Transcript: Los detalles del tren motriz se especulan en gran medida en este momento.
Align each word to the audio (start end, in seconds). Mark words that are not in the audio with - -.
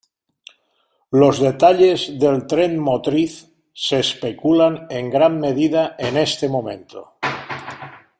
Los 1.23 1.41
detalles 1.41 2.05
del 2.23 2.47
tren 2.53 2.79
motriz 2.79 3.45
se 3.71 3.99
especulan 3.99 4.87
en 4.89 5.11
gran 5.11 5.39
medida 5.39 5.95
en 5.99 6.17
este 6.17 6.49
momento. 6.49 7.19